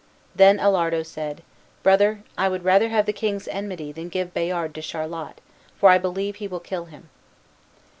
[0.35, 1.43] Then Alardo said,
[1.83, 5.39] "Brother, I would rather have the king's enmity than give Bayard to Charlot,
[5.77, 7.09] for I believe he will kill him."